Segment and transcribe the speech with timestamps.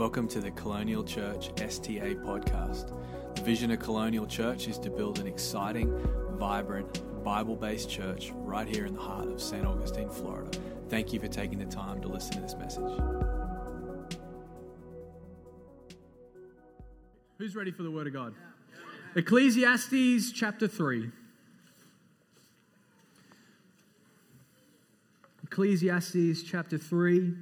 [0.00, 2.94] Welcome to the Colonial Church STA podcast.
[3.34, 5.94] The vision of Colonial Church is to build an exciting,
[6.38, 9.62] vibrant, Bible based church right here in the heart of St.
[9.66, 10.58] Augustine, Florida.
[10.88, 12.90] Thank you for taking the time to listen to this message.
[17.36, 18.32] Who's ready for the Word of God?
[19.16, 21.10] Ecclesiastes chapter 3.
[25.44, 27.34] Ecclesiastes chapter 3.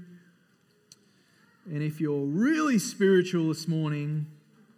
[1.70, 4.26] And if you're really spiritual this morning,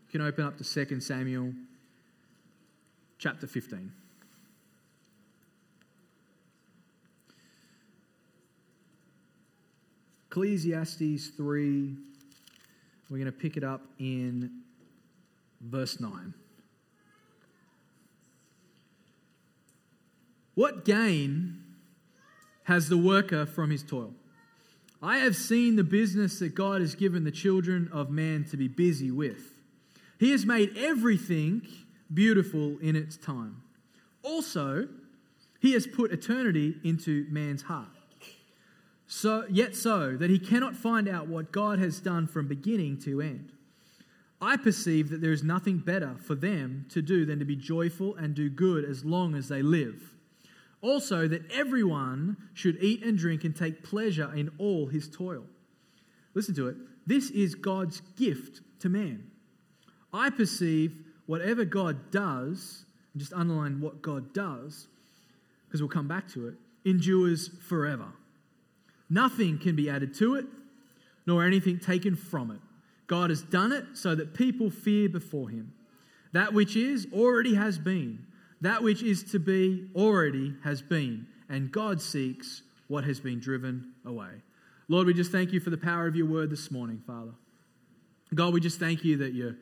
[0.07, 1.53] you can open up to 2 Samuel
[3.17, 3.93] chapter 15.
[10.27, 11.97] Ecclesiastes 3.
[13.09, 14.51] We're going to pick it up in
[15.61, 16.35] verse 9.
[20.57, 21.63] What gain
[22.65, 24.13] has the worker from his toil?
[25.03, 28.69] I have seen the business that God has given the children of man to be
[28.69, 29.55] busy with.
[30.19, 31.67] He has made everything
[32.13, 33.63] beautiful in its time.
[34.23, 34.89] Also,
[35.61, 37.89] he has put eternity into man's heart.
[39.07, 43.21] So, yet so that he cannot find out what God has done from beginning to
[43.21, 43.53] end.
[44.43, 48.15] I perceive that there is nothing better for them to do than to be joyful
[48.17, 50.15] and do good as long as they live.
[50.83, 55.45] Also, that everyone should eat and drink and take pleasure in all his toil.
[56.35, 56.77] Listen to it.
[57.07, 59.31] This is God's gift to man.
[60.13, 64.89] I perceive whatever God does, and just underline what God does,
[65.67, 68.07] because we'll come back to it, endures forever.
[69.09, 70.47] Nothing can be added to it,
[71.27, 72.61] nor anything taken from it.
[73.07, 75.75] God has done it so that people fear before him.
[76.33, 78.25] That which is already has been
[78.61, 83.93] that which is to be already has been, and God seeks what has been driven
[84.05, 84.43] away.
[84.89, 87.31] Lord, we just thank you for the power of your word this morning, Father.
[88.35, 89.57] God, we just thank you that you're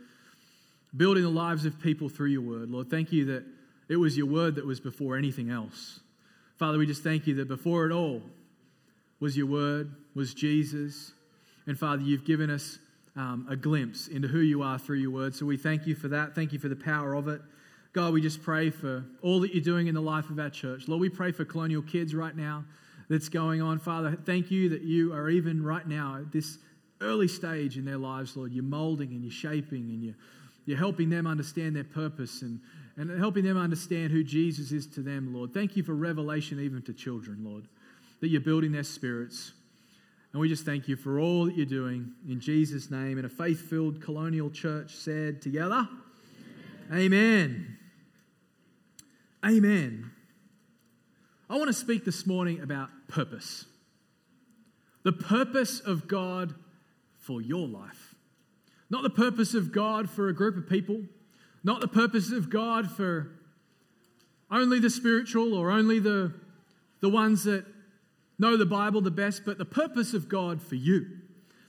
[0.97, 2.71] building the lives of people through your word.
[2.71, 3.45] Lord, thank you that
[3.89, 6.01] it was your word that was before anything else.
[6.57, 8.23] Father, we just thank you that before it all
[9.21, 11.13] was your word, was Jesus.
[11.67, 12.79] And Father, you've given us
[13.17, 15.35] um, a glimpse into who you are through your word.
[15.35, 16.35] So we thank you for that.
[16.35, 17.41] Thank you for the power of it.
[17.99, 20.87] God, we just pray for all that you're doing in the life of our church.
[20.87, 22.65] Lord, we pray for colonial kids right now
[23.11, 23.81] that's going on.
[23.81, 26.59] Father, thank you that you are even right now at this
[27.01, 28.53] early stage in their lives, Lord.
[28.53, 30.15] You're molding and you're shaping and you're,
[30.65, 32.61] you're helping them understand their purpose and,
[32.97, 35.53] and helping them understand who Jesus is to them, Lord.
[35.53, 37.65] Thank you for revelation even to children, Lord,
[38.21, 39.55] that you're building their spirits.
[40.33, 43.19] And we just thank you for all that you're doing in Jesus' name.
[43.19, 45.89] And a faith filled colonial church said together,
[46.93, 47.01] Amen.
[47.01, 47.78] Amen.
[49.45, 50.11] Amen.
[51.49, 53.65] I want to speak this morning about purpose.
[55.05, 56.55] The purpose of God
[57.17, 58.15] for your life.
[58.91, 61.03] Not the purpose of God for a group of people,
[61.63, 63.31] not the purpose of God for
[64.51, 66.33] only the spiritual or only the,
[67.01, 67.65] the ones that
[68.39, 71.07] know the Bible the best, but the purpose of God for you.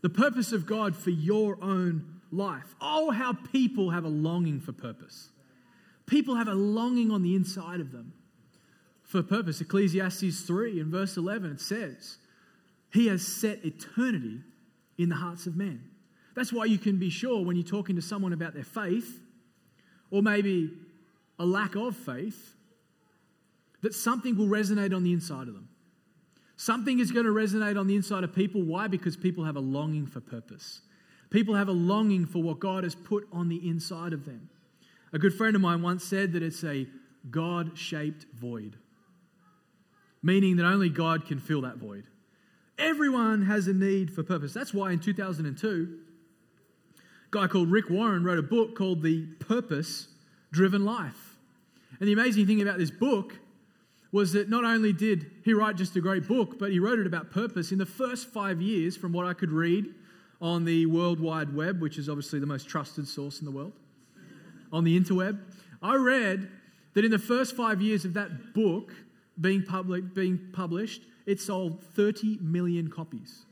[0.01, 2.75] The purpose of God for your own life.
[2.80, 5.30] Oh, how people have a longing for purpose.
[6.09, 8.14] People have a longing on the inside of them
[9.03, 9.62] for purpose.
[9.62, 12.18] Ecclesiastes 3 in verse 11, it says,
[12.92, 14.40] He has set eternity
[14.98, 15.84] in the hearts of men.
[16.36, 19.22] That's why you can be sure when you're talking to someone about their faith,
[20.09, 20.72] or maybe
[21.38, 22.56] a lack of faith,
[23.81, 25.69] that something will resonate on the inside of them.
[26.58, 28.64] Something is going to resonate on the inside of people.
[28.64, 28.88] Why?
[28.88, 30.81] Because people have a longing for purpose.
[31.30, 34.50] People have a longing for what God has put on the inside of them.
[35.12, 36.88] A good friend of mine once said that it's a
[37.30, 38.78] God shaped void,
[40.22, 42.06] meaning that only God can fill that void.
[42.78, 44.53] Everyone has a need for purpose.
[44.53, 46.00] That's why in 2002,
[46.98, 50.08] a guy called Rick Warren wrote a book called The Purpose
[50.52, 51.38] Driven Life.
[52.00, 53.40] And the amazing thing about this book
[54.12, 57.06] was that not only did he write just a great book, but he wrote it
[57.06, 57.72] about purpose.
[57.72, 59.94] In the first five years, from what I could read
[60.42, 63.74] on the World Wide Web, which is obviously the most trusted source in the world,
[64.71, 65.39] on the interweb.
[65.81, 66.50] I read
[66.94, 68.94] that in the first five years of that book
[69.39, 73.45] being, public, being published, it sold 30 million copies.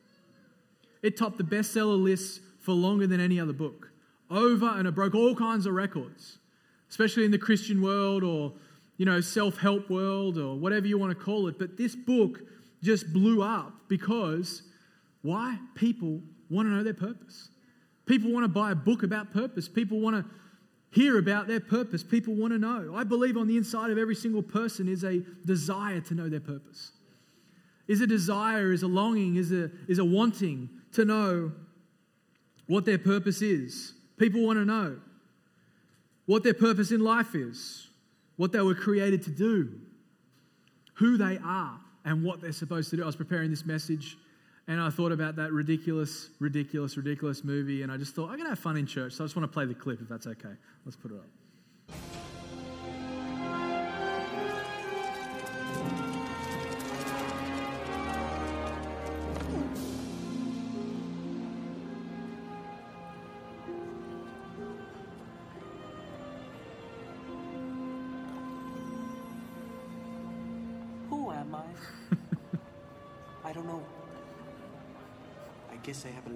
[1.01, 3.91] It topped the bestseller lists for longer than any other book.
[4.29, 6.39] Over and it broke all kinds of records,
[6.89, 8.53] especially in the Christian world or
[8.97, 11.57] you know self-help world or whatever you want to call it.
[11.57, 12.41] But this book
[12.83, 14.63] just blew up because
[15.21, 15.57] why?
[15.75, 17.49] People want to know their purpose.
[18.05, 19.69] People want to buy a book about purpose.
[19.69, 20.31] People want to
[20.97, 22.03] hear about their purpose.
[22.03, 22.93] People want to know.
[22.95, 26.39] I believe on the inside of every single person is a desire to know their
[26.39, 26.91] purpose.
[27.87, 31.51] Is a desire, is a longing, is a, is a wanting to know
[32.65, 33.93] what their purpose is.
[34.17, 34.97] People want to know
[36.25, 37.87] what their purpose in life is,
[38.35, 39.79] what they were created to do,
[40.95, 43.03] who they are, and what they're supposed to do.
[43.03, 44.17] I was preparing this message
[44.67, 48.43] and I thought about that ridiculous, ridiculous, ridiculous movie, and I just thought, I'm going
[48.43, 50.27] to have fun in church, so I just want to play the clip if that's
[50.27, 50.53] okay.
[50.85, 51.25] Let's put it up.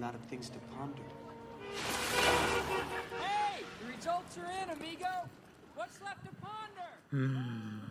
[0.01, 1.03] Lot of things to ponder.
[3.19, 5.05] Hey, the results are in, amigo.
[5.75, 7.37] What's left to ponder?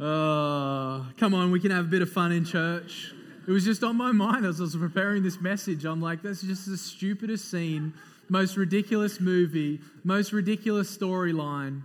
[0.00, 3.12] Uh, come on, we can have a bit of fun in church.
[3.48, 5.84] It was just on my mind as I was preparing this message.
[5.84, 7.92] I'm like, that's just the stupidest scene,
[8.28, 11.82] most ridiculous movie, most ridiculous storyline.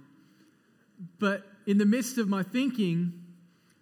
[1.18, 3.14] But in the midst of my thinking,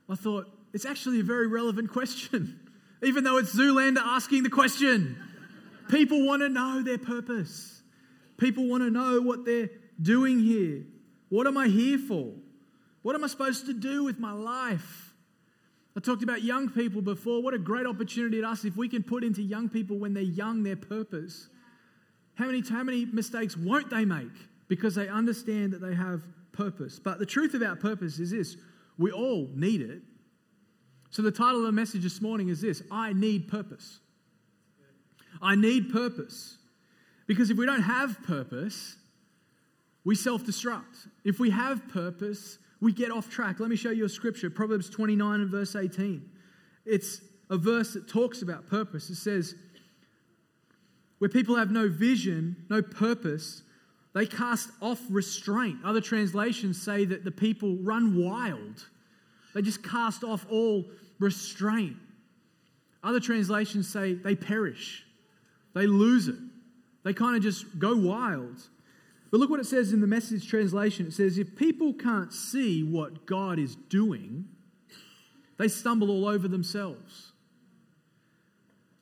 [0.10, 2.58] I thought, it's actually a very relevant question,
[3.04, 5.18] even though it's Zoolander asking the question.
[5.92, 7.84] People want to know their purpose,
[8.38, 9.70] people want to know what they're
[10.02, 10.84] doing here.
[11.28, 12.32] What am I here for?
[13.02, 15.14] What am I supposed to do with my life?
[15.96, 17.44] I talked about young people before.
[17.44, 20.24] What a great opportunity to us if we can put into young people when they're
[20.24, 21.50] young their purpose.
[22.36, 24.32] How many, how many mistakes won't they make
[24.70, 26.22] because they understand that they have
[26.54, 27.00] purpose?
[27.00, 28.56] But the truth about purpose is this
[28.98, 30.02] we all need it.
[31.10, 34.00] So, the title of the message this morning is this I need purpose.
[35.42, 36.58] I need purpose.
[37.28, 38.98] Because if we don't have purpose,
[40.04, 41.08] we self destruct.
[41.24, 43.60] If we have purpose, we get off track.
[43.60, 46.30] Let me show you a scripture Proverbs 29 and verse 18.
[46.86, 49.10] It's a verse that talks about purpose.
[49.10, 49.56] It says,
[51.20, 53.62] Where people have no vision, no purpose,
[54.14, 55.78] they cast off restraint.
[55.86, 58.86] Other translations say that the people run wild.
[59.54, 60.86] They just cast off all
[61.20, 61.98] restraint.
[63.04, 65.06] Other translations say they perish,
[65.74, 66.36] they lose it.
[67.04, 68.62] They kind of just go wild.
[69.32, 71.08] But look what it says in the message translation.
[71.08, 74.46] It says, if people can't see what God is doing,
[75.58, 77.32] they stumble all over themselves.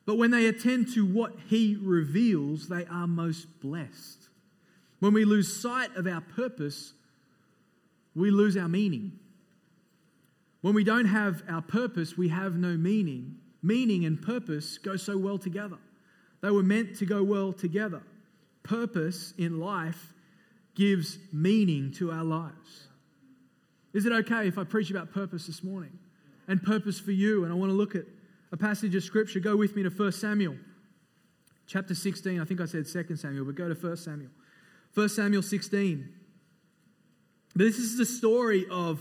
[0.06, 4.28] But when they attend to what He reveals, they are most blessed.
[5.00, 6.92] When we lose sight of our purpose,
[8.14, 9.18] we lose our meaning.
[10.60, 13.36] When we don't have our purpose, we have no meaning.
[13.62, 15.78] Meaning and purpose go so well together.
[16.42, 18.02] They were meant to go well together.
[18.62, 20.12] Purpose in life
[20.74, 22.86] gives meaning to our lives.
[23.92, 25.98] Is it okay if I preach about purpose this morning?
[26.48, 27.44] And purpose for you.
[27.44, 28.04] And I want to look at
[28.52, 29.40] a passage of scripture.
[29.40, 30.56] Go with me to 1 Samuel,
[31.66, 32.40] chapter 16.
[32.40, 34.30] I think I said 2 Samuel, but go to 1 Samuel.
[34.94, 36.08] 1 Samuel 16.
[37.54, 39.00] But this is the story of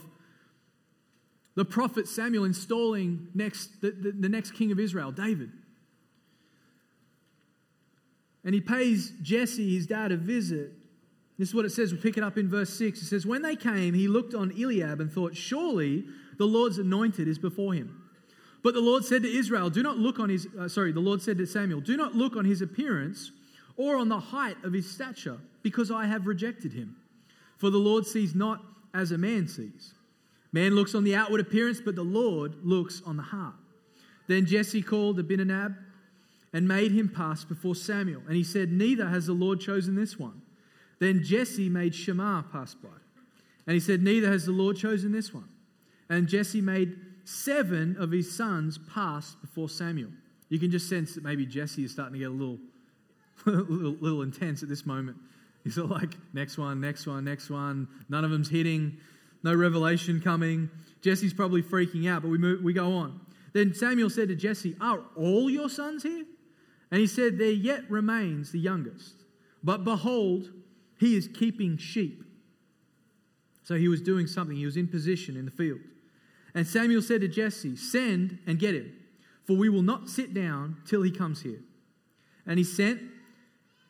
[1.55, 5.51] the prophet Samuel installing next, the, the, the next king of Israel, David.
[8.43, 10.71] And he pays Jesse, his dad, a visit.
[11.37, 11.91] This is what it says.
[11.91, 13.01] We'll pick it up in verse 6.
[13.01, 16.05] It says, When they came, he looked on Eliab and thought, Surely
[16.37, 18.01] the Lord's anointed is before him.
[18.61, 21.21] But the Lord said to Israel, Do not look on his, uh, sorry, the Lord
[21.21, 23.31] said to Samuel, Do not look on his appearance
[23.77, 26.97] or on the height of his stature, because I have rejected him.
[27.57, 28.61] For the Lord sees not
[28.93, 29.93] as a man sees.
[30.51, 33.53] Man looks on the outward appearance, but the Lord looks on the heart.
[34.27, 35.75] Then Jesse called Abinadab
[36.53, 38.21] and made him pass before Samuel.
[38.27, 40.41] And he said, Neither has the Lord chosen this one.
[40.99, 42.89] Then Jesse made Shammah pass by.
[43.67, 45.47] And he said, Neither has the Lord chosen this one.
[46.09, 50.09] And Jesse made seven of his sons pass before Samuel.
[50.49, 52.57] You can just sense that maybe Jesse is starting to get a little,
[53.45, 55.17] little, little intense at this moment.
[55.63, 57.87] He's all like, next one, next one, next one.
[58.09, 58.97] None of them's hitting.
[59.43, 60.69] No revelation coming.
[61.01, 63.21] Jesse's probably freaking out, but we, move, we go on.
[63.53, 66.25] Then Samuel said to Jesse, Are all your sons here?
[66.91, 69.23] And he said, There yet remains the youngest.
[69.63, 70.51] But behold,
[70.97, 72.23] he is keeping sheep.
[73.63, 74.55] So he was doing something.
[74.55, 75.79] He was in position in the field.
[76.55, 78.91] And Samuel said to Jesse, Send and get him,
[79.45, 81.59] for we will not sit down till he comes here.
[82.45, 83.01] And he sent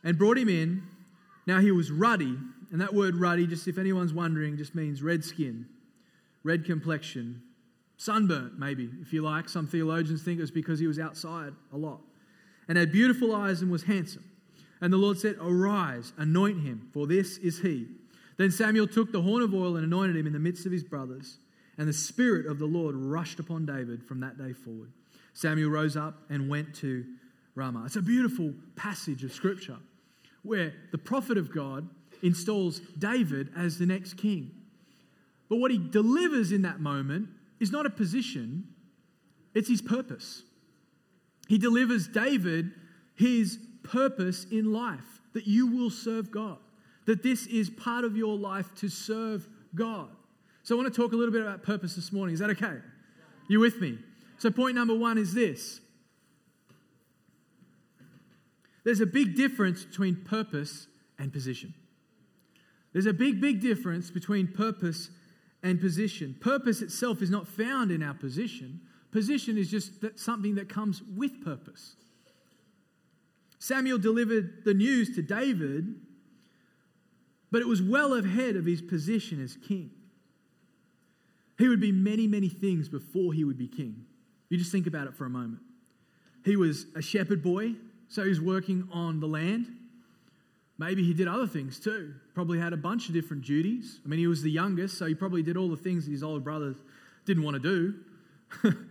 [0.04, 0.84] and brought him in.
[1.48, 2.38] Now he was ruddy,
[2.72, 5.66] and that word ruddy, just if anyone's wondering, just means red skin,
[6.44, 7.42] red complexion,
[7.98, 9.50] sunburnt, maybe, if you like.
[9.50, 12.02] Some theologians think it was because he was outside a lot.
[12.70, 14.24] And had beautiful eyes and was handsome.
[14.80, 17.88] And the Lord said, Arise, anoint him, for this is he.
[18.38, 20.84] Then Samuel took the horn of oil and anointed him in the midst of his
[20.84, 21.40] brothers.
[21.78, 24.92] And the Spirit of the Lord rushed upon David from that day forward.
[25.34, 27.06] Samuel rose up and went to
[27.56, 27.84] Ramah.
[27.86, 29.78] It's a beautiful passage of Scripture.
[30.44, 31.88] where the prophet of God
[32.22, 34.52] installs David as the next king.
[35.50, 38.68] But what he delivers in that moment is not a position,
[39.54, 40.44] it's his purpose.
[41.50, 42.72] He delivers David
[43.16, 46.60] his purpose in life that you will serve God,
[47.08, 50.10] that this is part of your life to serve God.
[50.62, 52.36] So, I want to talk a little bit about purpose this morning.
[52.36, 52.78] Is that okay?
[53.48, 53.98] You with me?
[54.38, 55.82] So, point number one is this
[58.84, 60.86] there's a big difference between purpose
[61.18, 61.74] and position.
[62.94, 65.10] There's a big, big difference between purpose
[65.64, 66.36] and position.
[66.40, 71.02] Purpose itself is not found in our position, position is just that something that comes
[71.16, 71.96] with purpose.
[73.60, 75.96] Samuel delivered the news to David,
[77.52, 79.92] but it was well ahead of his position as king.
[81.58, 84.06] He would be many, many things before he would be king.
[84.48, 85.62] You just think about it for a moment.
[86.46, 87.74] He was a shepherd boy,
[88.08, 89.68] so he was working on the land.
[90.78, 92.14] Maybe he did other things too.
[92.34, 94.00] Probably had a bunch of different duties.
[94.06, 96.24] I mean, he was the youngest, so he probably did all the things that his
[96.24, 96.78] older brothers
[97.26, 97.94] didn't want to
[98.64, 98.76] do.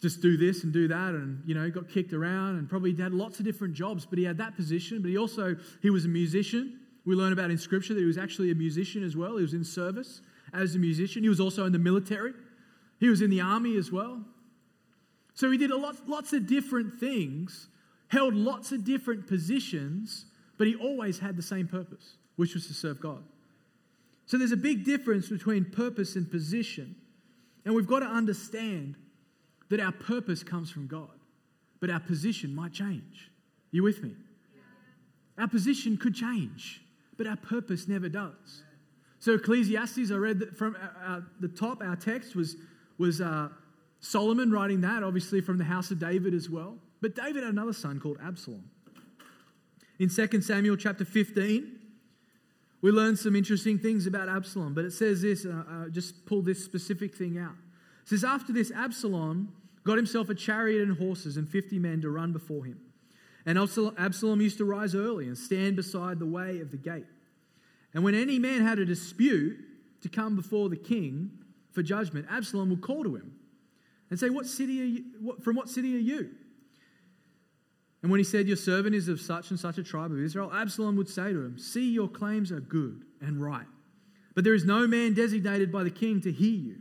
[0.00, 3.14] Just do this and do that, and you know, got kicked around, and probably had
[3.14, 4.04] lots of different jobs.
[4.04, 5.00] But he had that position.
[5.00, 6.80] But he also he was a musician.
[7.04, 9.36] We learn about in Scripture that he was actually a musician as well.
[9.36, 10.20] He was in service
[10.52, 11.22] as a musician.
[11.22, 12.32] He was also in the military.
[12.98, 14.24] He was in the army as well.
[15.34, 17.68] So he did a lot, lots of different things,
[18.08, 20.26] held lots of different positions
[20.58, 23.22] but he always had the same purpose, which was to serve God.
[24.26, 26.96] So there's a big difference between purpose and position.
[27.64, 28.96] And we've got to understand
[29.68, 31.18] that our purpose comes from God,
[31.80, 33.30] but our position might change.
[33.70, 34.12] You with me?
[35.38, 36.80] Our position could change,
[37.16, 38.62] but our purpose never does.
[39.18, 42.56] So Ecclesiastes, I read from uh, uh, the top, our text was,
[42.98, 43.48] was uh,
[44.00, 46.76] Solomon writing that, obviously from the house of David as well.
[47.00, 48.70] But David had another son called Absalom.
[49.98, 51.76] In 2 Samuel chapter 15,
[52.82, 56.42] we learn some interesting things about Absalom, but it says this, uh, uh, just pull
[56.42, 57.54] this specific thing out.
[58.06, 62.10] It says, After this, Absalom got himself a chariot and horses and 50 men to
[62.10, 62.80] run before him.
[63.44, 67.06] And Absalom used to rise early and stand beside the way of the gate.
[67.94, 69.58] And when any man had a dispute
[70.02, 71.30] to come before the king
[71.72, 73.32] for judgment, Absalom would call to him
[74.08, 76.30] and say, What city are you, what, From what city are you?
[78.02, 80.52] And when he said, Your servant is of such and such a tribe of Israel,
[80.52, 83.66] Absalom would say to him, See, your claims are good and right,
[84.36, 86.76] but there is no man designated by the king to hear you.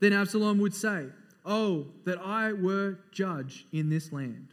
[0.00, 1.06] Then Absalom would say,
[1.44, 4.48] Oh, that I were judge in this land,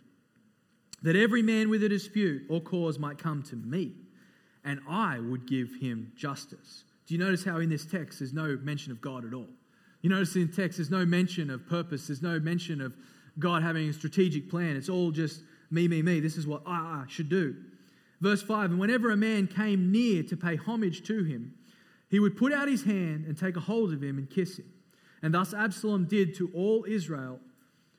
[1.02, 3.92] that every man with a dispute or cause might come to me,
[4.64, 6.86] and I would give him justice.
[7.06, 9.48] Do you notice how in this text there's no mention of God at all?
[10.02, 12.94] You notice in the text there's no mention of purpose, there's no mention of
[13.40, 14.76] God having a strategic plan.
[14.76, 16.20] It's all just me, me, me.
[16.20, 17.56] This is what I, I should do.
[18.22, 21.54] Verse 5 And whenever a man came near to pay homage to him,
[22.10, 24.72] he would put out his hand and take a hold of him and kiss him.
[25.22, 27.40] And thus Absalom did to all Israel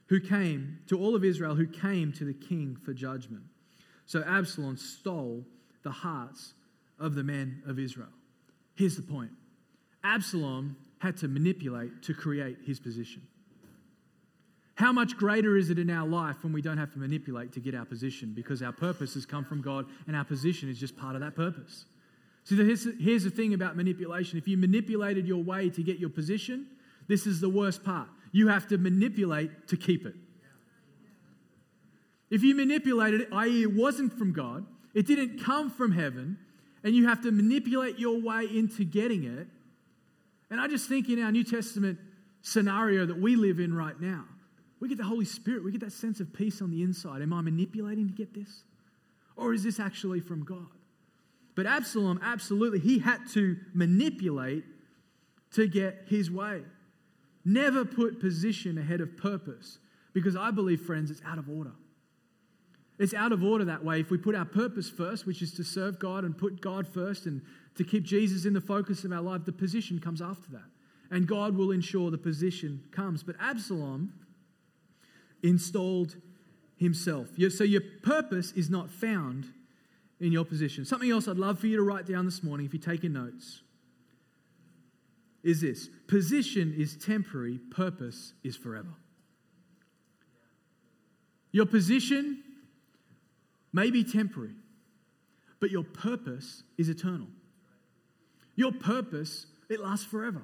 [0.07, 3.43] who came, to all of Israel who came to the king for judgment.
[4.07, 5.45] So Absalom stole
[5.83, 6.55] the hearts
[6.99, 8.09] of the men of Israel.
[8.75, 9.31] Here's the point
[10.05, 13.23] Absalom had to manipulate to create his position.
[14.75, 17.61] How much greater is it in our life when we don't have to manipulate to
[17.61, 20.97] get our position because our purpose has come from God and our position is just
[20.97, 21.85] part of that purpose?
[22.45, 24.39] See, here's, here's the thing about manipulation.
[24.39, 26.69] If you manipulated your way to get your position,
[27.09, 28.09] this is the worst part.
[28.33, 30.15] You have to manipulate to keep it.
[32.31, 36.39] If you manipulated it, i.e., it wasn't from God, it didn't come from heaven,
[36.85, 39.49] and you have to manipulate your way into getting it.
[40.51, 41.99] And I just think in our New Testament
[42.43, 44.25] scenario that we live in right now,
[44.81, 45.65] we get the Holy Spirit.
[45.65, 47.23] We get that sense of peace on the inside.
[47.23, 48.63] Am I manipulating to get this?
[49.37, 50.69] Or is this actually from God?
[51.55, 54.65] But Absalom, absolutely, he had to manipulate
[55.53, 56.63] to get his way.
[57.49, 59.79] Never put position ahead of purpose
[60.13, 61.73] because I believe, friends, it's out of order.
[62.99, 64.01] It's out of order that way.
[64.01, 67.25] If we put our purpose first, which is to serve God and put God first
[67.25, 67.41] and
[67.77, 70.67] to keep Jesus in the focus of our life, the position comes after that.
[71.11, 73.23] And God will ensure the position comes.
[73.23, 74.13] But Absalom,
[75.43, 76.17] installed
[76.77, 77.29] himself.
[77.51, 79.47] So your purpose is not found
[80.21, 80.85] in your position.
[80.85, 83.63] Something else I'd love for you to write down this morning if you're taking notes
[85.49, 88.95] is this position is temporary, purpose is forever.
[91.53, 92.43] Your position
[93.73, 94.57] may be temporary,
[95.59, 97.29] but your purpose is eternal.
[98.57, 100.43] Your purpose, it lasts forever.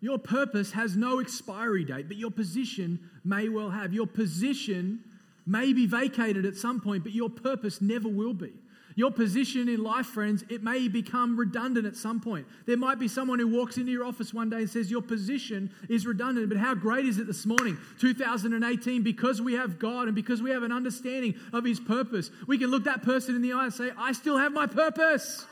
[0.00, 3.92] Your purpose has no expiry date, but your position may well have.
[3.92, 5.00] Your position
[5.44, 8.52] may be vacated at some point, but your purpose never will be.
[8.96, 12.46] Your position in life, friends, it may become redundant at some point.
[12.64, 15.70] There might be someone who walks into your office one day and says, Your position
[15.90, 16.48] is redundant.
[16.48, 20.50] But how great is it this morning, 2018, because we have God and because we
[20.50, 23.74] have an understanding of His purpose, we can look that person in the eye and
[23.74, 25.44] say, I still have my purpose.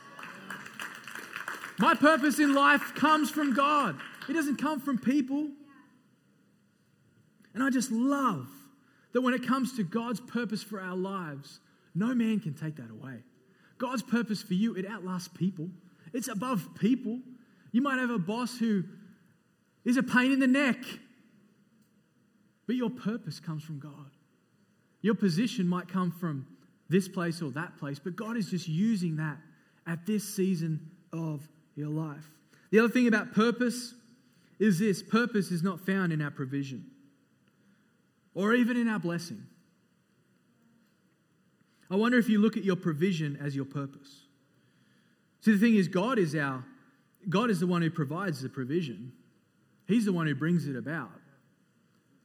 [1.79, 5.49] My purpose in life comes from God, it doesn't come from people.
[7.53, 8.49] And I just love
[9.13, 11.61] that when it comes to God's purpose for our lives,
[11.95, 13.23] no man can take that away.
[13.85, 15.69] God's purpose for you, it outlasts people.
[16.15, 17.19] It's above people.
[17.71, 18.83] You might have a boss who
[19.85, 20.79] is a pain in the neck,
[22.67, 24.11] but your purpose comes from God.
[25.03, 26.47] Your position might come from
[26.89, 29.37] this place or that place, but God is just using that
[29.87, 32.25] at this season of your life.
[32.71, 33.93] The other thing about purpose
[34.59, 36.87] is this purpose is not found in our provision
[38.35, 39.43] or even in our blessing.
[41.95, 44.27] I wonder if you look at your provision as your purpose.
[45.43, 46.65] See, the thing is, God is our
[47.29, 49.13] God is the one who provides the provision.
[49.87, 51.13] He's the one who brings it about.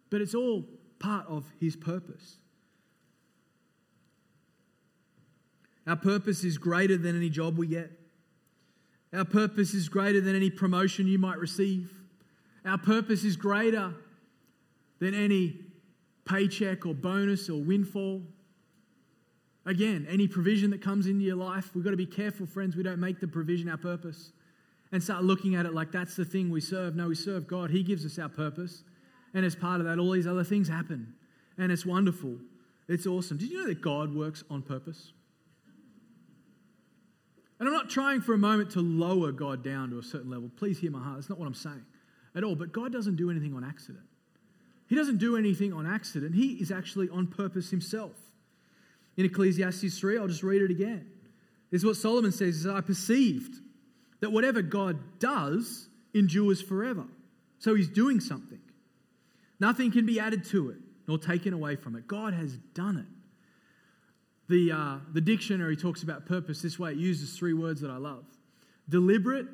[0.10, 0.66] But it's all
[0.98, 2.38] part of his purpose.
[5.86, 7.92] Our purpose is greater than any job we get.
[9.14, 11.92] Our purpose is greater than any promotion you might receive.
[12.66, 13.94] Our purpose is greater
[14.98, 15.60] than any
[16.26, 18.24] paycheck or bonus or windfall.
[19.66, 22.84] Again, any provision that comes into your life, we've got to be careful, friends, we
[22.84, 24.32] don't make the provision our purpose
[24.92, 26.96] and start looking at it like that's the thing we serve.
[26.96, 27.70] No, we serve God.
[27.70, 28.84] He gives us our purpose.
[29.34, 31.14] And as part of that, all these other things happen.
[31.58, 32.38] And it's wonderful.
[32.88, 33.38] It's awesome.
[33.38, 35.12] Did you know that God works on purpose?
[37.60, 40.50] And I'm not trying for a moment to lower God down to a certain level.
[40.56, 41.18] Please hear my heart.
[41.18, 41.86] That's not what I'm saying
[42.34, 42.56] at all.
[42.56, 44.06] But God doesn't do anything on accident.
[44.88, 46.34] He doesn't do anything on accident.
[46.34, 48.16] He is actually on purpose himself.
[49.20, 51.06] In Ecclesiastes 3, I'll just read it again.
[51.72, 53.54] This is what Solomon says, is I perceived
[54.22, 57.04] that whatever God does endures forever.
[57.58, 58.62] So he's doing something.
[59.60, 62.08] Nothing can be added to it nor taken away from it.
[62.08, 63.08] God has done it.
[64.48, 66.92] The, uh, the dictionary talks about purpose this way.
[66.92, 68.24] It uses three words that I love
[68.88, 69.48] deliberate,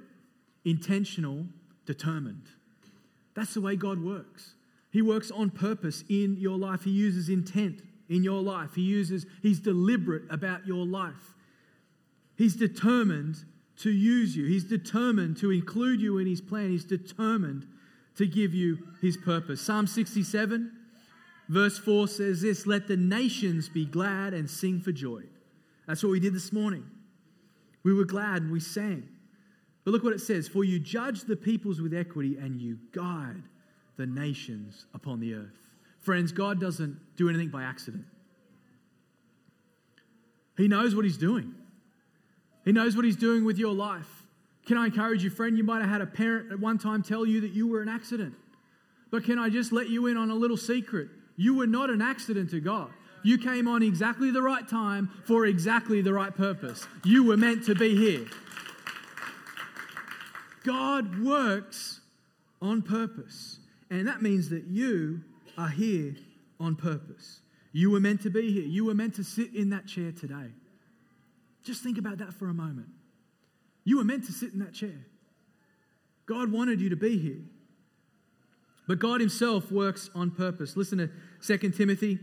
[0.63, 1.43] intentional,
[1.87, 2.45] determined.
[3.33, 4.53] That's the way God works.
[4.91, 6.83] He works on purpose in your life.
[6.83, 8.75] He uses intent in your life.
[8.75, 11.33] He uses, he's deliberate about your life.
[12.37, 13.37] He's determined
[13.77, 14.45] to use you.
[14.45, 16.69] He's determined to include you in his plan.
[16.69, 17.67] He's determined
[18.17, 19.61] to give you his purpose.
[19.61, 20.71] Psalm 67,
[21.49, 25.23] verse 4 says this Let the nations be glad and sing for joy.
[25.87, 26.85] That's what we did this morning.
[27.83, 29.07] We were glad and we sang.
[29.83, 33.43] But look what it says For you judge the peoples with equity and you guide
[33.97, 35.64] the nations upon the earth.
[36.05, 38.05] Friends, God doesn't do anything by accident.
[40.55, 41.55] He knows what He's doing,
[42.63, 44.23] He knows what He's doing with your life.
[44.67, 45.57] Can I encourage you, friend?
[45.57, 47.89] You might have had a parent at one time tell you that you were an
[47.89, 48.35] accident.
[49.11, 51.09] But can I just let you in on a little secret?
[51.37, 52.89] You were not an accident to God.
[53.23, 56.87] You came on exactly the right time for exactly the right purpose.
[57.03, 58.27] You were meant to be here.
[60.63, 62.01] God works
[62.61, 63.59] on purpose.
[63.89, 65.21] And that means that you
[65.57, 66.15] are here
[66.59, 67.41] on purpose.
[67.71, 68.63] You were meant to be here.
[68.63, 70.51] You were meant to sit in that chair today.
[71.63, 72.87] Just think about that for a moment.
[73.83, 75.05] You were meant to sit in that chair.
[76.25, 77.41] God wanted you to be here.
[78.87, 80.77] But God himself works on purpose.
[80.77, 82.19] Listen to 2 Timothy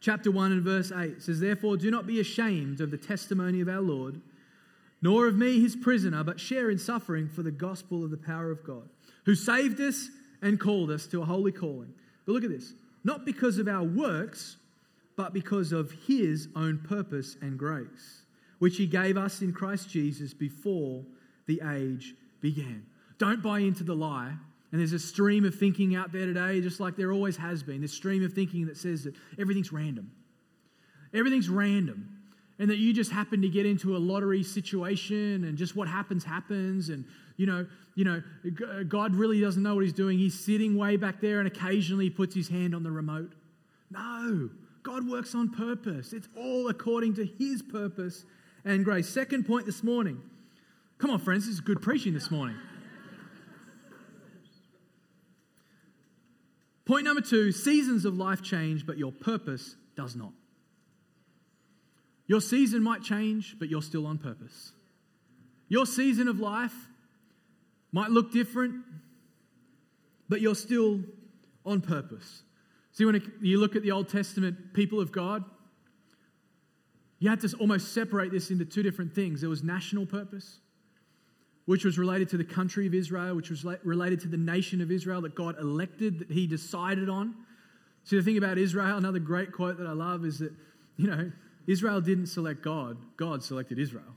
[0.00, 1.12] chapter 1 and verse 8.
[1.12, 4.20] It says, Therefore, do not be ashamed of the testimony of our Lord,
[5.02, 8.50] nor of me, his prisoner, but share in suffering for the gospel of the power
[8.50, 8.88] of God,
[9.24, 10.08] who saved us
[10.42, 11.94] and called us to a holy calling.
[12.26, 14.56] But look at this not because of our works,
[15.16, 18.22] but because of his own purpose and grace,
[18.58, 21.02] which he gave us in Christ Jesus before
[21.46, 22.84] the age began.
[23.18, 24.32] Don't buy into the lie.
[24.72, 27.80] And there's a stream of thinking out there today, just like there always has been.
[27.80, 30.12] This stream of thinking that says that everything's random.
[31.12, 32.19] Everything's random
[32.60, 36.22] and that you just happen to get into a lottery situation and just what happens
[36.22, 36.90] happens.
[36.90, 40.18] And you know you know uh, god really doesn't know what he's doing.
[40.18, 43.32] He's sitting way back there and occasionally puts his hand on the remote.
[43.90, 44.50] No
[44.82, 46.12] god works on purpose.
[46.12, 48.24] It's all according to his purpose
[48.64, 49.08] and grace.
[49.08, 50.20] Second point this morning.
[50.98, 52.56] Come on friends this is good preaching this morning.
[56.84, 60.32] Point number two seasons of life change but your purpose does not
[62.30, 64.70] your season might change, but you're still on purpose.
[65.68, 66.74] Your season of life
[67.90, 68.76] might look different,
[70.28, 71.00] but you're still
[71.66, 72.44] on purpose.
[72.92, 75.44] See, when you look at the Old Testament people of God,
[77.20, 79.42] You had to almost separate this into two different things.
[79.42, 80.58] There was national purpose,
[81.66, 84.90] which was related to the country of Israel, which was related to the nation of
[84.90, 87.34] Israel that God elected, that He decided on.
[88.04, 90.52] See, the thing about Israel, another great quote that I love is that,
[90.96, 91.30] you know,
[91.70, 94.16] Israel didn't select God, God selected Israel.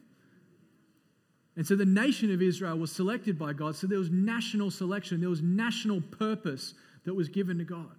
[1.55, 3.75] And so the nation of Israel was selected by God.
[3.75, 6.73] So there was national selection, there was national purpose
[7.05, 7.95] that was given to God.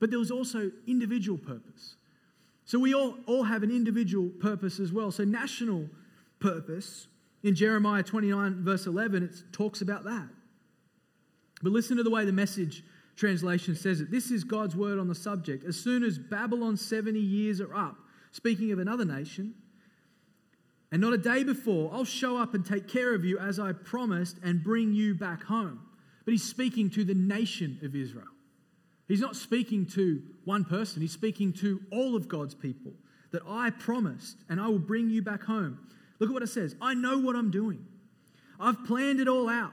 [0.00, 1.94] But there was also individual purpose.
[2.64, 5.10] So we all, all have an individual purpose as well.
[5.10, 5.88] So national
[6.40, 7.06] purpose,
[7.42, 10.28] in Jeremiah 29, verse 11, it talks about that.
[11.62, 12.84] But listen to the way the message
[13.16, 14.10] translation says it.
[14.10, 15.64] This is God's word on the subject.
[15.64, 17.96] As soon as Babylon's 70 years are up,
[18.32, 19.54] speaking of another nation,
[20.90, 23.72] and not a day before, I'll show up and take care of you as I
[23.72, 25.80] promised and bring you back home.
[26.24, 28.26] But he's speaking to the nation of Israel.
[29.06, 32.92] He's not speaking to one person, he's speaking to all of God's people
[33.32, 35.78] that I promised and I will bring you back home.
[36.18, 37.84] Look at what it says I know what I'm doing.
[38.60, 39.72] I've planned it all out.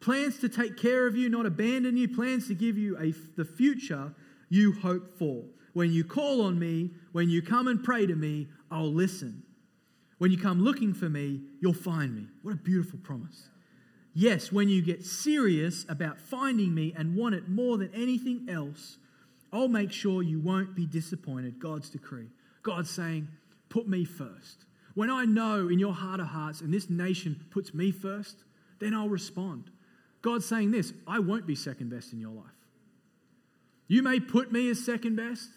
[0.00, 3.44] Plans to take care of you, not abandon you, plans to give you a, the
[3.44, 4.14] future
[4.48, 5.44] you hope for.
[5.72, 9.42] When you call on me, when you come and pray to me, I'll listen.
[10.18, 12.26] When you come looking for me, you'll find me.
[12.42, 13.48] What a beautiful promise.
[14.12, 18.98] Yes, when you get serious about finding me and want it more than anything else,
[19.52, 21.58] I'll make sure you won't be disappointed.
[21.58, 22.28] God's decree.
[22.62, 23.28] God's saying,
[23.68, 24.64] put me first.
[24.94, 28.36] When I know in your heart of hearts and this nation puts me first,
[28.80, 29.70] then I'll respond.
[30.22, 32.46] God's saying this I won't be second best in your life.
[33.86, 35.48] You may put me as second best,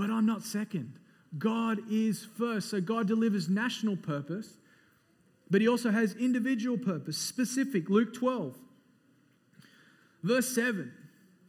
[0.00, 0.94] but I'm not second.
[1.36, 2.70] God is first.
[2.70, 4.56] So God delivers national purpose,
[5.50, 7.90] but he also has individual purpose, specific.
[7.90, 8.56] Luke 12,
[10.22, 10.90] verse 7.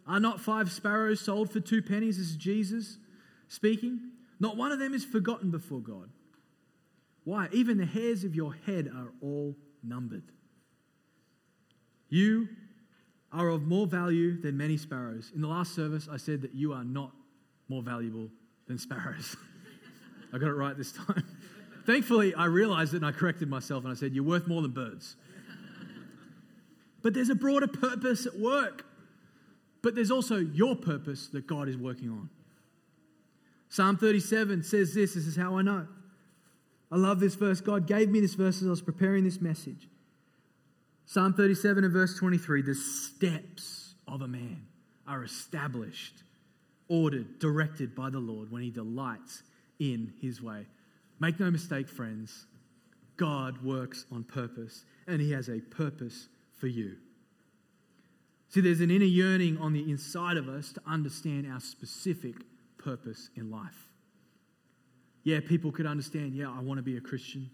[0.06, 2.18] Are not five sparrows sold for two pennies?
[2.18, 2.98] This is Jesus
[3.48, 4.02] speaking.
[4.42, 6.10] Not one of them is forgotten before God.
[7.24, 7.48] Why?
[7.54, 10.24] Even the hairs of your head are all numbered.
[12.10, 12.50] You
[13.32, 15.32] are of more value than many sparrows.
[15.34, 17.14] In the last service, I said that you are not
[17.70, 18.30] more valuable
[18.72, 19.36] than sparrows.
[20.34, 21.24] I got it right this time.
[21.86, 24.72] Thankfully, I realized it and I corrected myself and I said, You're worth more than
[24.72, 25.16] birds.
[27.02, 28.86] but there's a broader purpose at work.
[29.82, 32.30] But there's also your purpose that God is working on.
[33.70, 35.88] Psalm 37 says this this is how I know.
[36.92, 37.62] I love this verse.
[37.62, 39.88] God gave me this verse as I was preparing this message.
[41.06, 44.68] Psalm 37 and verse 23 the steps of a man
[45.08, 46.24] are established,
[46.92, 49.44] ordered, directed by the Lord when he delights
[49.80, 50.68] in his way.
[51.20, 52.46] Make no mistake, friends,
[53.16, 56.28] God works on purpose, and he has a purpose
[56.60, 56.98] for you.
[58.50, 62.36] See, there's an inner yearning on the inside of us to understand our specific
[62.78, 63.88] purpose in life.
[65.24, 67.50] Yeah, people could understand, yeah, I want to be a Christian.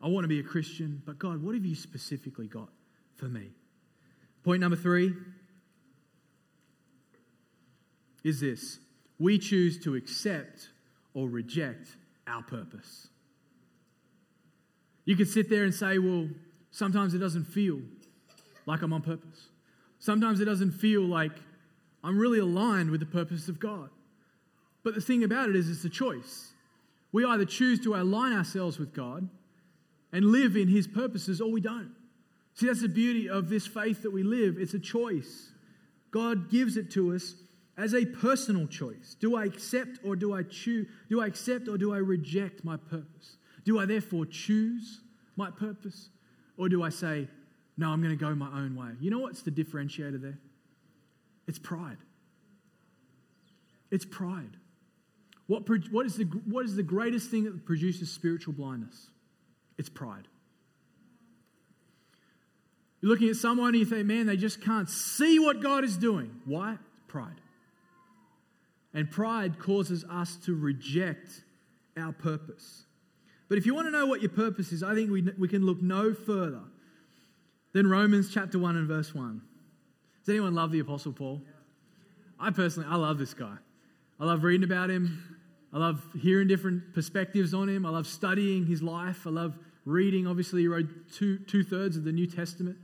[0.00, 2.68] I want to be a Christian, but God, what have you specifically got
[3.16, 3.48] for me?
[4.44, 5.14] Point number three
[8.24, 8.80] is this
[9.18, 10.70] we choose to accept
[11.12, 11.88] or reject
[12.26, 13.08] our purpose.
[15.04, 16.28] You could sit there and say, well,
[16.70, 17.80] sometimes it doesn't feel
[18.66, 19.48] like I'm on purpose.
[19.98, 21.32] Sometimes it doesn't feel like
[22.02, 23.90] I'm really aligned with the purpose of God.
[24.82, 26.52] But the thing about it is, it's a choice.
[27.12, 29.28] We either choose to align ourselves with God
[30.12, 31.94] and live in His purposes, or we don't.
[32.54, 34.56] See, that's the beauty of this faith that we live.
[34.58, 35.50] It's a choice.
[36.10, 37.34] God gives it to us
[37.76, 39.16] as a personal choice.
[39.18, 40.86] Do I accept or do I choose?
[41.08, 43.36] Do I accept or do I reject my purpose?
[43.64, 45.00] Do I therefore choose
[45.36, 46.10] my purpose?
[46.56, 47.28] Or do I say,
[47.76, 48.90] no, I'm going to go my own way?
[49.00, 50.38] You know what's the differentiator there?
[51.48, 51.98] It's pride.
[53.90, 54.56] It's pride.
[55.46, 59.08] What, what, is the, what is the greatest thing that produces spiritual blindness?
[59.76, 60.28] It's pride.
[63.00, 65.98] You're looking at someone and you think, man, they just can't see what God is
[65.98, 66.40] doing.
[66.46, 66.78] Why?
[67.08, 67.40] Pride.
[68.94, 71.42] And pride causes us to reject
[71.96, 72.84] our purpose.
[73.48, 75.66] But if you want to know what your purpose is, I think we, we can
[75.66, 76.62] look no further
[77.72, 79.42] than Romans chapter 1 and verse 1.
[80.24, 81.42] Does anyone love the Apostle Paul?
[82.38, 83.56] I personally, I love this guy.
[84.18, 85.38] I love reading about him.
[85.72, 87.84] I love hearing different perspectives on him.
[87.84, 89.26] I love studying his life.
[89.26, 90.26] I love reading.
[90.26, 92.76] Obviously, he wrote two, two thirds of the New Testament.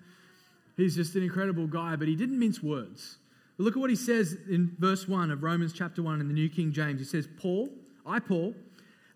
[0.77, 3.19] He's just an incredible guy, but he didn't mince words.
[3.61, 6.33] But look at what he says in verse 1 of Romans chapter 1 in the
[6.33, 6.99] New King James.
[6.99, 7.69] He says, Paul,
[8.07, 8.55] I, Paul,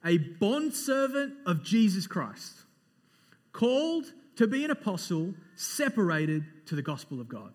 [0.04, 2.52] a bondservant of Jesus Christ,
[3.54, 4.04] called
[4.36, 7.54] to be an apostle, separated to the gospel of God.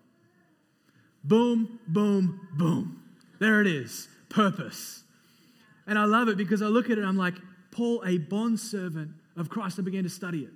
[1.22, 3.00] Boom, boom, boom.
[3.38, 4.08] There it is.
[4.28, 5.04] Purpose.
[5.86, 7.36] And I love it because I look at it I'm like,
[7.70, 9.78] Paul a bondservant of Christ?
[9.78, 10.50] I began to study it.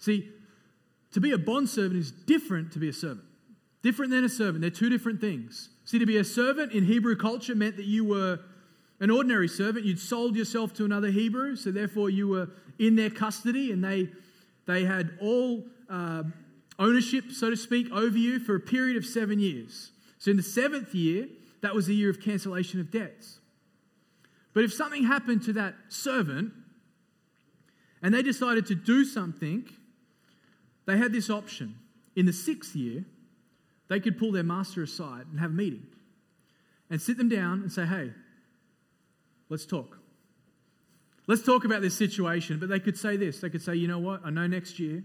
[0.00, 0.28] See,
[1.12, 3.25] to be a bondservant is different to be a servant.
[3.86, 4.62] Different than a servant.
[4.62, 5.68] They're two different things.
[5.84, 8.40] See, to be a servant in Hebrew culture meant that you were
[8.98, 9.84] an ordinary servant.
[9.84, 12.48] You'd sold yourself to another Hebrew, so therefore you were
[12.80, 14.08] in their custody and they,
[14.66, 16.24] they had all uh,
[16.80, 19.92] ownership, so to speak, over you for a period of seven years.
[20.18, 21.28] So in the seventh year,
[21.60, 23.38] that was the year of cancellation of debts.
[24.52, 26.52] But if something happened to that servant
[28.02, 29.64] and they decided to do something,
[30.86, 31.76] they had this option.
[32.16, 33.04] In the sixth year,
[33.88, 35.86] they could pull their master aside and have a meeting
[36.90, 38.12] and sit them down and say, hey,
[39.48, 39.98] let's talk.
[41.26, 42.58] Let's talk about this situation.
[42.58, 44.20] But they could say this they could say, you know what?
[44.24, 45.02] I know next year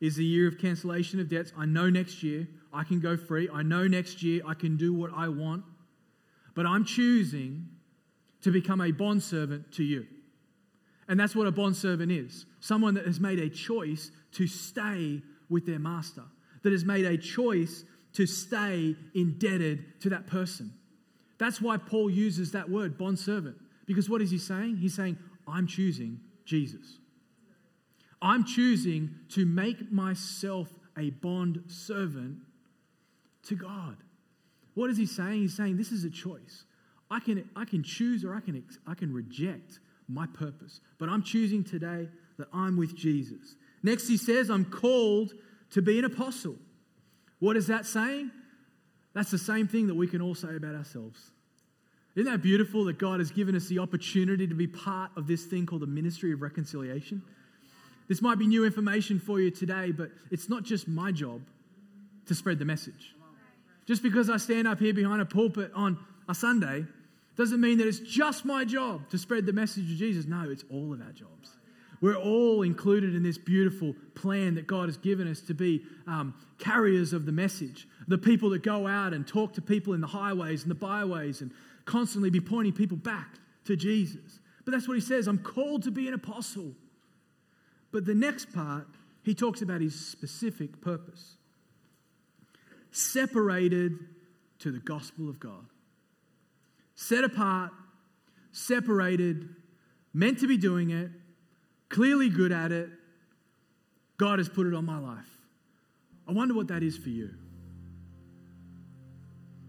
[0.00, 1.52] is the year of cancellation of debts.
[1.56, 3.48] I know next year I can go free.
[3.52, 5.64] I know next year I can do what I want.
[6.54, 7.68] But I'm choosing
[8.42, 10.06] to become a bondservant to you.
[11.08, 15.66] And that's what a bondservant is someone that has made a choice to stay with
[15.66, 16.24] their master,
[16.62, 17.84] that has made a choice
[18.16, 20.72] to stay indebted to that person.
[21.36, 23.56] That's why Paul uses that word, bondservant.
[23.84, 24.78] Because what is he saying?
[24.78, 26.98] He's saying, I'm choosing Jesus.
[28.22, 32.38] I'm choosing to make myself a bond servant
[33.48, 33.98] to God.
[34.72, 35.42] What is he saying?
[35.42, 36.64] He's saying this is a choice.
[37.10, 40.80] I can, I can choose or I can, I can reject my purpose.
[40.98, 43.56] But I'm choosing today that I'm with Jesus.
[43.82, 45.34] Next, he says, I'm called
[45.72, 46.56] to be an apostle.
[47.38, 48.30] What is that saying?
[49.14, 51.30] That's the same thing that we can all say about ourselves.
[52.14, 55.44] Isn't that beautiful that God has given us the opportunity to be part of this
[55.44, 57.22] thing called the ministry of reconciliation?
[58.08, 61.42] This might be new information for you today, but it's not just my job
[62.26, 63.14] to spread the message.
[63.86, 66.86] Just because I stand up here behind a pulpit on a Sunday
[67.36, 70.26] doesn't mean that it's just my job to spread the message of Jesus.
[70.26, 71.55] No, it's all of our jobs.
[72.00, 76.34] We're all included in this beautiful plan that God has given us to be um,
[76.58, 80.06] carriers of the message, the people that go out and talk to people in the
[80.06, 81.50] highways and the byways and
[81.84, 84.40] constantly be pointing people back to Jesus.
[84.64, 86.72] But that's what he says I'm called to be an apostle.
[87.92, 88.86] But the next part,
[89.22, 91.36] he talks about his specific purpose
[92.90, 93.98] separated
[94.58, 95.66] to the gospel of God.
[96.94, 97.72] Set apart,
[98.52, 99.48] separated,
[100.14, 101.10] meant to be doing it,
[101.88, 102.90] clearly good at it.
[104.16, 105.28] God has put it on my life.
[106.28, 107.30] I wonder what that is for you.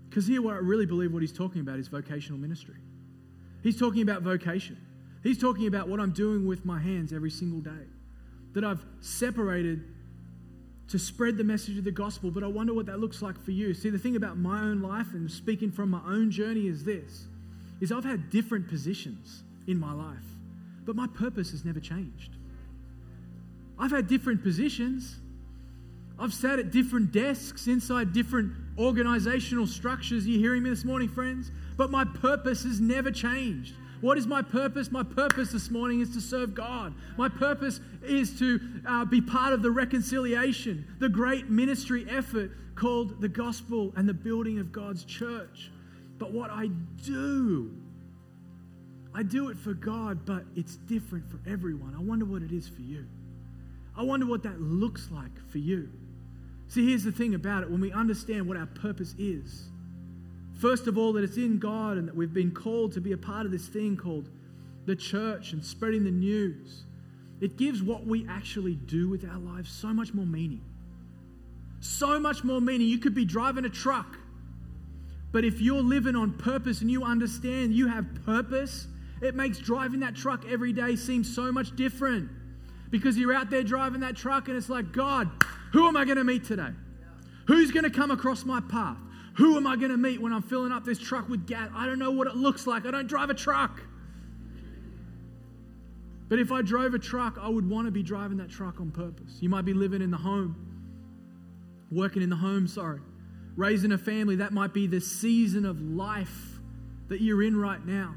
[0.10, 2.78] Because here, what I really believe what he's talking about is vocational ministry.
[3.62, 4.78] He's talking about vocation.
[5.22, 7.86] He's talking about what I'm doing with my hands every single day.
[8.54, 9.84] That I've separated
[10.90, 13.52] to spread the message of the gospel, but I wonder what that looks like for
[13.52, 13.74] you.
[13.74, 17.28] See, the thing about my own life and speaking from my own journey is this
[17.80, 20.24] is I've had different positions in my life,
[20.88, 22.32] but my purpose has never changed.
[23.78, 25.18] I've had different positions.
[26.18, 30.26] I've sat at different desks inside different organizational structures.
[30.26, 31.52] Are you hearing me this morning, friends?
[31.76, 33.76] But my purpose has never changed.
[34.00, 34.90] What is my purpose?
[34.90, 36.94] My purpose this morning is to serve God.
[37.18, 43.20] My purpose is to uh, be part of the reconciliation, the great ministry effort called
[43.20, 45.70] the gospel and the building of God's church.
[46.18, 46.68] But what I
[47.04, 47.72] do,
[49.18, 51.96] I do it for God, but it's different for everyone.
[51.98, 53.06] I wonder what it is for you.
[53.98, 55.90] I wonder what that looks like for you.
[56.70, 59.70] See, here's the thing about it when we understand what our purpose is
[60.58, 63.18] First of all, that it's in God and that we've been called to be a
[63.18, 64.30] part of this thing called
[64.86, 66.84] the church and spreading the news.
[67.40, 70.64] It gives what we actually do with our lives so much more meaning.
[71.80, 72.88] So much more meaning.
[72.88, 74.18] You could be driving a truck,
[75.32, 78.88] but if you're living on purpose and you understand you have purpose,
[79.22, 82.30] it makes driving that truck every day seem so much different.
[82.90, 85.30] Because you're out there driving that truck and it's like, God,
[85.74, 86.70] who am I going to meet today?
[87.48, 88.98] Who's going to come across my path?
[89.38, 91.70] Who am I going to meet when I'm filling up this truck with gas?
[91.76, 92.86] I don't know what it looks like.
[92.86, 93.82] I don't drive a truck.
[96.30, 98.92] But if I drove a truck, I would want to be driving that truck on
[98.92, 99.38] purpose.
[99.40, 100.56] You might be living in the home,
[101.92, 103.00] working in the home, sorry,
[103.56, 104.38] raising a family.
[104.38, 106.60] That might be the season of life
[107.08, 108.16] that you're in right now.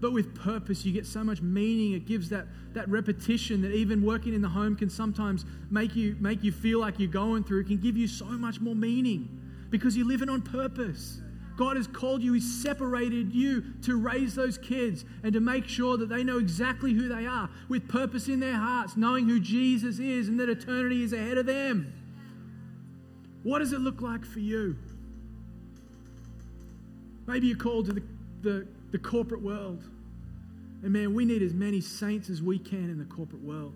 [0.00, 1.92] But with purpose, you get so much meaning.
[1.92, 6.16] It gives that, that repetition that even working in the home can sometimes make you,
[6.20, 7.60] make you feel like you're going through.
[7.60, 9.28] It can give you so much more meaning
[9.70, 11.20] because you're living on purpose.
[11.56, 15.96] God has called you, He's separated you to raise those kids and to make sure
[15.96, 19.98] that they know exactly who they are with purpose in their hearts, knowing who Jesus
[19.98, 21.92] is and that eternity is ahead of them.
[23.42, 24.76] What does it look like for you?
[27.26, 28.02] Maybe you're called to the,
[28.42, 29.82] the, the corporate world.
[30.82, 33.74] And man, we need as many saints as we can in the corporate world.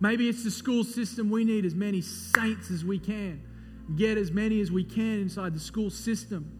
[0.00, 1.30] Maybe it's the school system.
[1.30, 3.42] We need as many saints as we can.
[3.96, 6.50] Get as many as we can inside the school system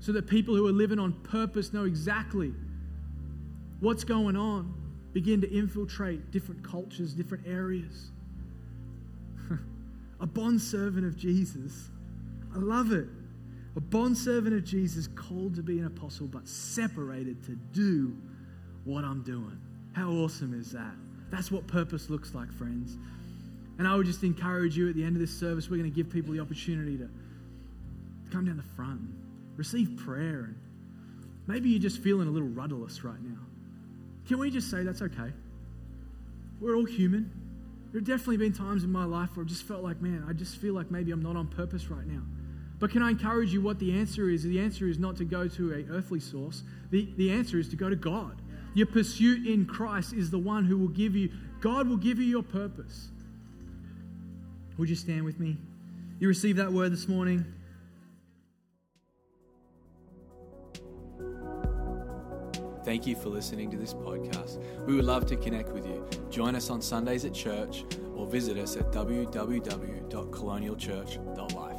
[0.00, 2.52] so that people who are living on purpose know exactly
[3.80, 4.74] what's going on.
[5.12, 8.10] Begin to infiltrate different cultures, different areas.
[10.20, 11.88] a bond servant of Jesus.
[12.54, 13.06] I love it.
[13.76, 18.16] A bondservant of Jesus called to be an apostle, but separated to do
[18.84, 19.58] what I'm doing.
[19.92, 20.92] How awesome is that?
[21.30, 22.96] That's what purpose looks like, friends.
[23.78, 25.96] And I would just encourage you at the end of this service, we're going to
[25.96, 27.08] give people the opportunity to
[28.30, 29.14] come down the front and
[29.56, 30.44] receive prayer.
[30.44, 30.56] And
[31.46, 33.40] maybe you're just feeling a little rudderless right now.
[34.26, 35.32] Can we just say that's okay?
[36.60, 37.30] We're all human.
[37.90, 40.32] There have definitely been times in my life where I just felt like, man, I
[40.32, 42.22] just feel like maybe I'm not on purpose right now.
[42.82, 44.42] But can I encourage you what the answer is?
[44.42, 46.64] The answer is not to go to a earthly source.
[46.90, 48.42] The, the answer is to go to God.
[48.74, 52.24] Your pursuit in Christ is the one who will give you, God will give you
[52.24, 53.10] your purpose.
[54.78, 55.58] Would you stand with me?
[56.18, 57.44] You received that word this morning?
[62.84, 64.60] Thank you for listening to this podcast.
[64.86, 66.04] We would love to connect with you.
[66.30, 67.84] Join us on Sundays at church
[68.16, 71.71] or visit us at www.colonialchurch.life.